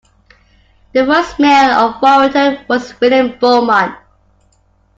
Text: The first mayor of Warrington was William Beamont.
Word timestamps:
The 0.93 1.05
first 1.05 1.37
mayor 1.39 1.75
of 1.75 2.01
Warrington 2.01 2.65
was 2.67 2.99
William 2.99 3.37
Beamont. 3.37 3.95